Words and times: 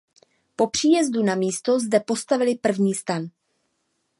Po 0.55 0.67
příjezdu 0.67 1.23
na 1.23 1.35
místo 1.35 1.79
zde 1.79 1.99
postavili 1.99 2.55
první 2.57 2.93
stan. 2.93 3.25